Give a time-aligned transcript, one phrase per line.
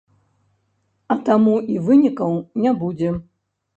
[1.13, 2.31] А таму і вынікаў
[2.65, 3.09] не будзе.